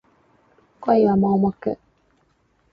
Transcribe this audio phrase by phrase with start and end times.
[0.79, 1.77] 恋は盲目